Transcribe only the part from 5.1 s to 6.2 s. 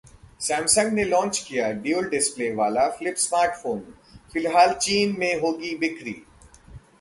में होगी बिक्री